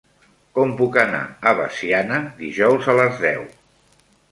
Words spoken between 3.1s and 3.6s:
deu?